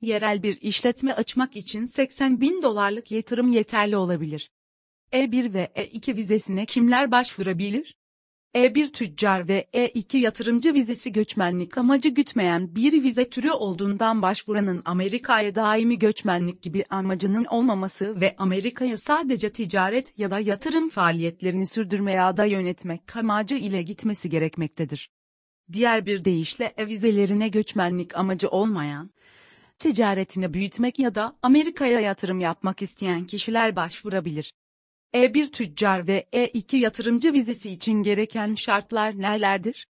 yerel 0.00 0.42
bir 0.42 0.60
işletme 0.60 1.12
açmak 1.12 1.56
için 1.56 1.84
80 1.84 2.40
bin 2.40 2.62
dolarlık 2.62 3.10
yatırım 3.10 3.52
yeterli 3.52 3.96
olabilir. 3.96 4.50
E1 5.12 5.54
ve 5.54 5.72
E2 5.76 6.16
vizesine 6.16 6.66
kimler 6.66 7.10
başvurabilir? 7.10 7.96
E1 8.54 8.92
tüccar 8.92 9.48
ve 9.48 9.66
E2 9.72 10.16
yatırımcı 10.16 10.74
vizesi 10.74 11.12
göçmenlik 11.12 11.78
amacı 11.78 12.08
gütmeyen 12.08 12.74
bir 12.74 13.02
vize 13.02 13.30
türü 13.30 13.50
olduğundan 13.50 14.22
başvuranın 14.22 14.82
Amerika'ya 14.84 15.54
daimi 15.54 15.98
göçmenlik 15.98 16.62
gibi 16.62 16.84
amacının 16.90 17.44
olmaması 17.44 18.20
ve 18.20 18.34
Amerika'ya 18.38 18.98
sadece 18.98 19.52
ticaret 19.52 20.18
ya 20.18 20.30
da 20.30 20.38
yatırım 20.38 20.88
faaliyetlerini 20.88 21.66
sürdürme 21.66 22.12
ya 22.12 22.36
da 22.36 22.44
yönetmek 22.44 23.16
amacı 23.16 23.54
ile 23.54 23.82
gitmesi 23.82 24.30
gerekmektedir. 24.30 25.10
Diğer 25.72 26.06
bir 26.06 26.24
deyişle 26.24 26.74
e 26.76 26.86
vizelerine 26.86 27.48
göçmenlik 27.48 28.16
amacı 28.16 28.48
olmayan, 28.48 29.10
ticaretini 29.78 30.54
büyütmek 30.54 30.98
ya 30.98 31.14
da 31.14 31.36
Amerika'ya 31.42 32.00
yatırım 32.00 32.40
yapmak 32.40 32.82
isteyen 32.82 33.24
kişiler 33.24 33.76
başvurabilir. 33.76 34.52
E1 35.14 35.50
tüccar 35.50 36.06
ve 36.06 36.26
E2 36.32 36.76
yatırımcı 36.76 37.32
vizesi 37.32 37.70
için 37.70 38.02
gereken 38.02 38.54
şartlar 38.54 39.18
nelerdir? 39.20 39.86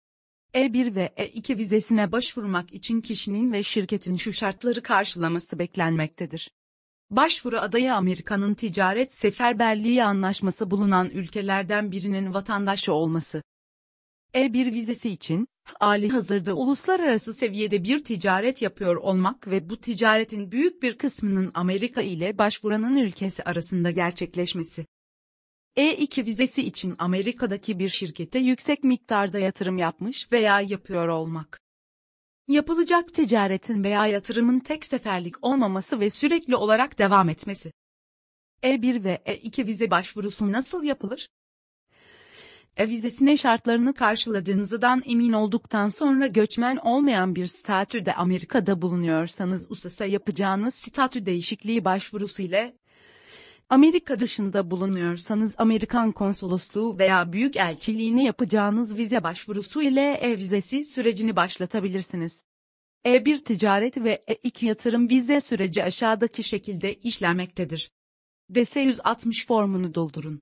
E1 0.54 0.94
ve 0.94 1.12
E2 1.16 1.58
vizesine 1.58 2.12
başvurmak 2.12 2.72
için 2.72 3.00
kişinin 3.00 3.52
ve 3.52 3.62
şirketin 3.62 4.16
şu 4.16 4.32
şartları 4.32 4.82
karşılaması 4.82 5.58
beklenmektedir. 5.58 6.50
Başvuru 7.10 7.58
adayı 7.58 7.94
Amerika'nın 7.94 8.54
ticaret 8.54 9.14
seferberliği 9.14 10.04
anlaşması 10.04 10.70
bulunan 10.70 11.10
ülkelerden 11.10 11.92
birinin 11.92 12.34
vatandaşı 12.34 12.92
olması. 12.92 13.42
E1 14.34 14.72
vizesi 14.72 15.10
için, 15.10 15.48
hali 15.64 16.08
hazırda 16.08 16.54
uluslararası 16.54 17.34
seviyede 17.34 17.84
bir 17.84 18.04
ticaret 18.04 18.62
yapıyor 18.62 18.96
olmak 18.96 19.48
ve 19.48 19.70
bu 19.70 19.76
ticaretin 19.76 20.52
büyük 20.52 20.82
bir 20.82 20.98
kısmının 20.98 21.50
Amerika 21.54 22.02
ile 22.02 22.38
başvuranın 22.38 22.96
ülkesi 22.96 23.42
arasında 23.42 23.90
gerçekleşmesi. 23.90 24.86
E2 25.78 26.26
vizesi 26.26 26.62
için 26.62 26.94
Amerika'daki 26.98 27.78
bir 27.78 27.88
şirkete 27.88 28.38
yüksek 28.38 28.84
miktarda 28.84 29.38
yatırım 29.38 29.78
yapmış 29.78 30.32
veya 30.32 30.60
yapıyor 30.60 31.08
olmak. 31.08 31.60
Yapılacak 32.48 33.14
ticaretin 33.14 33.84
veya 33.84 34.06
yatırımın 34.06 34.60
tek 34.60 34.86
seferlik 34.86 35.44
olmaması 35.44 36.00
ve 36.00 36.10
sürekli 36.10 36.56
olarak 36.56 36.98
devam 36.98 37.28
etmesi. 37.28 37.72
E1 38.62 39.04
ve 39.04 39.22
E2 39.26 39.66
vize 39.66 39.90
başvurusu 39.90 40.52
nasıl 40.52 40.82
yapılır? 40.82 41.28
E 42.76 42.88
vizesine 42.88 43.36
şartlarını 43.36 43.94
karşıladığınızdan 43.94 45.02
emin 45.06 45.32
olduktan 45.32 45.88
sonra 45.88 46.26
göçmen 46.26 46.76
olmayan 46.76 47.34
bir 47.34 47.46
statüde 47.46 48.14
Amerika'da 48.14 48.82
bulunuyorsanız 48.82 49.70
USAS'a 49.70 50.04
yapacağınız 50.04 50.74
statü 50.74 51.26
değişikliği 51.26 51.84
başvurusu 51.84 52.42
ile 52.42 52.74
Amerika 53.70 54.18
dışında 54.18 54.70
bulunuyorsanız 54.70 55.54
Amerikan 55.58 56.12
konsolosluğu 56.12 56.98
veya 56.98 57.32
büyükelçiliğine 57.32 58.24
yapacağınız 58.24 58.96
vize 58.96 59.22
başvurusu 59.22 59.82
ile 59.82 60.12
e-vizesi 60.12 60.84
sürecini 60.84 61.36
başlatabilirsiniz. 61.36 62.44
E1 63.04 63.44
ticaret 63.44 63.98
ve 63.98 64.24
E2 64.28 64.64
yatırım 64.64 65.10
vize 65.10 65.40
süreci 65.40 65.84
aşağıdaki 65.84 66.42
şekilde 66.42 66.94
işlenmektedir. 66.94 67.90
DS-160 68.52 69.46
formunu 69.46 69.94
doldurun. 69.94 70.40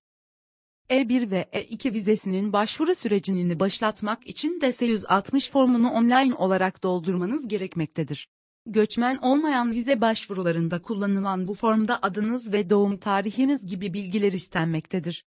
E1 0.91 1.31
ve 1.31 1.49
E2 1.53 1.95
vizesinin 1.95 2.53
başvuru 2.53 2.95
sürecini 2.95 3.61
başlatmak 3.61 4.27
için 4.27 4.61
DS-160 4.61 5.51
formunu 5.51 5.91
online 5.91 6.35
olarak 6.35 6.83
doldurmanız 6.83 7.49
gerekmektedir. 7.49 8.29
Göçmen 8.69 9.17
olmayan 9.17 9.73
vize 9.73 10.01
başvurularında 10.01 10.83
kullanılan 10.83 11.49
bu 11.49 11.55
formda 11.55 11.99
adınız 12.03 12.53
ve 12.53 12.71
doğum 12.71 12.97
tarihiniz 12.97 13.67
gibi 13.67 13.95
bilgiler 13.95 14.33
istenmektedir. 14.33 15.25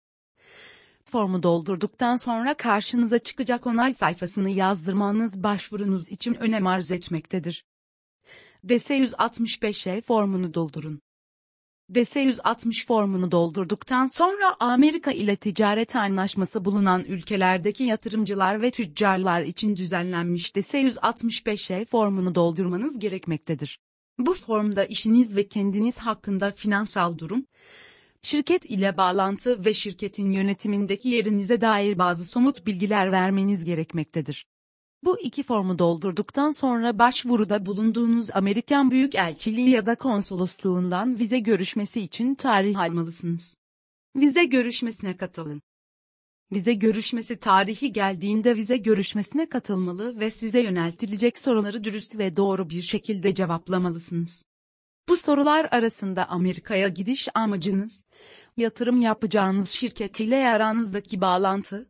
Formu 1.05 1.43
doldurduktan 1.43 2.15
sonra 2.15 2.53
karşınıza 2.53 3.19
çıkacak 3.19 3.67
onay 3.67 3.93
sayfasını 3.93 4.49
yazdırmanız 4.49 5.43
başvurunuz 5.43 6.09
için 6.09 6.33
önem 6.33 6.67
arz 6.67 6.91
etmektedir. 6.91 7.65
DS-165'e 8.67 10.01
formunu 10.01 10.53
doldurun. 10.53 11.01
DS-160 11.93 12.85
formunu 12.85 13.31
doldurduktan 13.31 14.07
sonra 14.07 14.55
Amerika 14.59 15.11
ile 15.11 15.35
ticaret 15.35 15.95
anlaşması 15.95 16.65
bulunan 16.65 17.03
ülkelerdeki 17.03 17.83
yatırımcılar 17.83 18.61
ve 18.61 18.71
tüccarlar 18.71 19.41
için 19.41 19.75
düzenlenmiş 19.75 20.55
DS-165'e 20.55 21.85
formunu 21.85 22.35
doldurmanız 22.35 22.99
gerekmektedir. 22.99 23.79
Bu 24.19 24.33
formda 24.33 24.85
işiniz 24.85 25.35
ve 25.35 25.47
kendiniz 25.47 25.99
hakkında 25.99 26.51
finansal 26.51 27.17
durum, 27.17 27.45
şirket 28.21 28.65
ile 28.65 28.97
bağlantı 28.97 29.65
ve 29.65 29.73
şirketin 29.73 30.31
yönetimindeki 30.31 31.09
yerinize 31.09 31.61
dair 31.61 31.97
bazı 31.97 32.25
somut 32.25 32.65
bilgiler 32.67 33.11
vermeniz 33.11 33.65
gerekmektedir. 33.65 34.45
Bu 35.03 35.19
iki 35.19 35.43
formu 35.43 35.79
doldurduktan 35.79 36.51
sonra 36.51 36.99
başvuruda 36.99 37.65
bulunduğunuz 37.65 38.29
Amerikan 38.33 38.91
Büyükelçiliği 38.91 39.69
ya 39.69 39.85
da 39.85 39.95
konsolosluğundan 39.95 41.19
vize 41.19 41.39
görüşmesi 41.39 42.01
için 42.01 42.35
tarih 42.35 42.79
almalısınız. 42.79 43.57
Vize 44.15 44.45
görüşmesine 44.45 45.17
katılın. 45.17 45.61
Vize 46.51 46.73
görüşmesi 46.73 47.39
tarihi 47.39 47.91
geldiğinde 47.91 48.55
vize 48.55 48.77
görüşmesine 48.77 49.49
katılmalı 49.49 50.19
ve 50.19 50.31
size 50.31 50.61
yöneltilecek 50.61 51.39
soruları 51.39 51.83
dürüst 51.83 52.17
ve 52.17 52.37
doğru 52.37 52.69
bir 52.69 52.81
şekilde 52.81 53.35
cevaplamalısınız. 53.35 54.45
Bu 55.09 55.17
sorular 55.17 55.67
arasında 55.71 56.29
Amerika'ya 56.29 56.87
gidiş 56.87 57.27
amacınız, 57.33 58.03
yatırım 58.57 59.01
yapacağınız 59.01 59.69
şirket 59.69 60.19
ile 60.19 60.47
aranızdaki 60.47 61.21
bağlantı, 61.21 61.89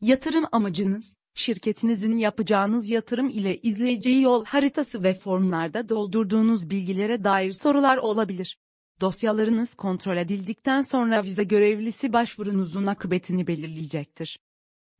yatırım 0.00 0.44
amacınız, 0.52 1.17
şirketinizin 1.38 2.16
yapacağınız 2.16 2.90
yatırım 2.90 3.28
ile 3.30 3.58
izleyeceği 3.60 4.22
yol 4.22 4.44
haritası 4.44 5.02
ve 5.02 5.14
formlarda 5.14 5.88
doldurduğunuz 5.88 6.70
bilgilere 6.70 7.24
dair 7.24 7.52
sorular 7.52 7.96
olabilir. 7.96 8.58
Dosyalarınız 9.00 9.74
kontrol 9.74 10.16
edildikten 10.16 10.82
sonra 10.82 11.22
vize 11.22 11.44
görevlisi 11.44 12.12
başvurunuzun 12.12 12.86
akıbetini 12.86 13.46
belirleyecektir. 13.46 14.38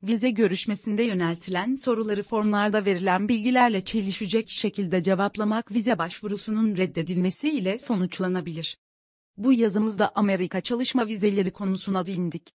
Vize 0.03 0.31
görüşmesinde 0.31 1.03
yöneltilen 1.03 1.75
soruları 1.75 2.23
formlarda 2.23 2.85
verilen 2.85 3.29
bilgilerle 3.29 3.81
çelişecek 3.81 4.49
şekilde 4.49 5.03
cevaplamak 5.03 5.73
vize 5.75 5.99
başvurusunun 5.99 6.77
reddedilmesi 6.77 7.51
ile 7.51 7.79
sonuçlanabilir. 7.79 8.79
Bu 9.37 9.53
yazımızda 9.53 10.13
Amerika 10.15 10.61
çalışma 10.61 11.07
vizeleri 11.07 11.51
konusuna 11.51 12.07
değindik. 12.07 12.58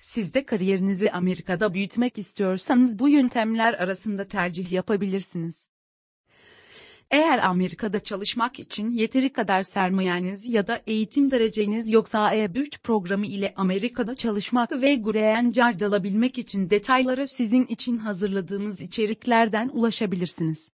Siz 0.00 0.34
de 0.34 0.44
kariyerinizi 0.44 1.10
Amerika'da 1.10 1.74
büyütmek 1.74 2.18
istiyorsanız 2.18 2.98
bu 2.98 3.08
yöntemler 3.08 3.74
arasında 3.74 4.28
tercih 4.28 4.72
yapabilirsiniz. 4.72 5.68
Eğer 7.10 7.38
Amerika'da 7.38 8.00
çalışmak 8.00 8.60
için 8.60 8.90
yeteri 8.90 9.32
kadar 9.32 9.62
sermayeniz 9.62 10.48
ya 10.48 10.66
da 10.66 10.82
eğitim 10.86 11.30
dereceniz 11.30 11.90
yoksa 11.90 12.34
E3 12.34 12.82
programı 12.82 13.26
ile 13.26 13.54
Amerika'da 13.56 14.14
çalışmak 14.14 14.72
ve 14.72 14.94
Green 14.94 15.50
Card 15.50 15.80
alabilmek 15.80 16.38
için 16.38 16.70
detaylara 16.70 17.26
sizin 17.26 17.66
için 17.66 17.96
hazırladığımız 17.96 18.80
içeriklerden 18.80 19.68
ulaşabilirsiniz. 19.68 20.70